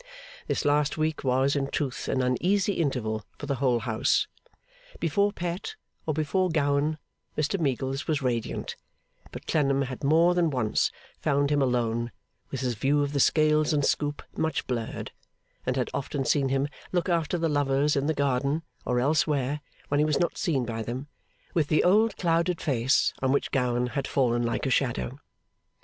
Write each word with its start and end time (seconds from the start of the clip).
This 0.47 0.65
last 0.65 0.97
week 0.97 1.23
was, 1.23 1.55
in 1.55 1.67
truth, 1.67 2.07
an 2.07 2.23
uneasy 2.23 2.73
interval 2.73 3.23
for 3.37 3.45
the 3.45 3.57
whole 3.61 3.81
house. 3.81 4.25
Before 4.99 5.31
Pet, 5.31 5.75
or 6.07 6.13
before 6.15 6.49
Gowan, 6.49 6.97
Mr 7.37 7.59
Meagles 7.59 8.07
was 8.07 8.19
radiant; 8.19 8.75
but 9.31 9.45
Clennam 9.45 9.83
had 9.83 10.03
more 10.03 10.33
than 10.33 10.49
once 10.49 10.91
found 11.19 11.51
him 11.51 11.61
alone, 11.61 12.11
with 12.49 12.61
his 12.61 12.73
view 12.73 13.03
of 13.03 13.13
the 13.13 13.19
scales 13.19 13.73
and 13.73 13.85
scoop 13.85 14.23
much 14.35 14.65
blurred, 14.65 15.11
and 15.67 15.75
had 15.77 15.91
often 15.93 16.25
seen 16.25 16.49
him 16.49 16.67
look 16.91 17.07
after 17.07 17.37
the 17.37 17.47
lovers, 17.47 17.95
in 17.95 18.07
the 18.07 18.15
garden 18.15 18.63
or 18.85 18.99
elsewhere 18.99 19.61
when 19.89 19.99
he 19.99 20.03
was 20.05 20.19
not 20.19 20.35
seen 20.35 20.65
by 20.65 20.81
them, 20.81 21.09
with 21.53 21.67
the 21.67 21.83
old 21.83 22.17
clouded 22.17 22.59
face 22.59 23.13
on 23.21 23.31
which 23.31 23.51
Gowan 23.51 23.85
had 23.85 24.07
fallen 24.07 24.41
like 24.41 24.65
a 24.65 24.71
shadow. 24.71 25.19